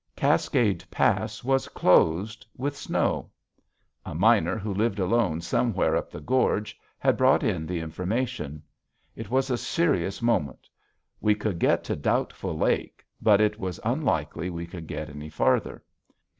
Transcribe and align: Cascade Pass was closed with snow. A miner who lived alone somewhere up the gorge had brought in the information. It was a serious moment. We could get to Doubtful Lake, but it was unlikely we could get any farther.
Cascade 0.15 0.83
Pass 0.89 1.43
was 1.43 1.67
closed 1.67 2.43
with 2.57 2.75
snow. 2.75 3.29
A 4.03 4.15
miner 4.15 4.57
who 4.57 4.73
lived 4.73 4.97
alone 4.97 5.41
somewhere 5.41 5.95
up 5.95 6.09
the 6.09 6.19
gorge 6.19 6.75
had 6.97 7.15
brought 7.17 7.43
in 7.43 7.67
the 7.67 7.79
information. 7.81 8.63
It 9.15 9.29
was 9.29 9.51
a 9.51 9.59
serious 9.59 10.19
moment. 10.19 10.67
We 11.19 11.35
could 11.35 11.59
get 11.59 11.83
to 11.83 11.95
Doubtful 11.95 12.57
Lake, 12.57 13.05
but 13.21 13.39
it 13.39 13.59
was 13.59 13.79
unlikely 13.85 14.49
we 14.49 14.65
could 14.65 14.87
get 14.87 15.07
any 15.07 15.29
farther. 15.29 15.83